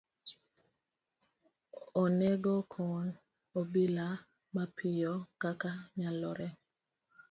Onego 2.01 2.49
okon 2.61 3.07
obila 3.59 4.07
mapiyo 4.55 5.13
kaka 5.41 5.71
nyalore. 5.97 6.47